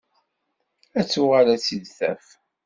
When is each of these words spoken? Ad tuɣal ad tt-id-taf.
Ad 0.99 1.07
tuɣal 1.07 1.47
ad 1.53 1.59
tt-id-taf. 1.59 2.25